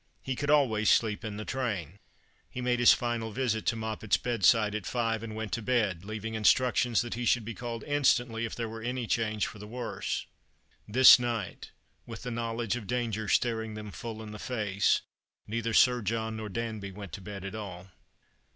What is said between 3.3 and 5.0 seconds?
visit to ]\Ioppet's bedside at